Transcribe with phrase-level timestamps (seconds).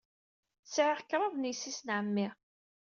[0.73, 2.27] Sɛiɣ kraḍt n yessi-s n ɛemmi.